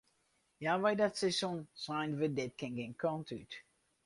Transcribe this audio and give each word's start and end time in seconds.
Healwei 0.59 0.95
dat 0.99 1.15
seizoen 1.17 1.61
seinen 1.83 2.17
we 2.21 2.27
dit 2.39 2.53
kin 2.59 2.73
gjin 2.77 2.95
kant 3.01 3.29
út. 3.39 3.51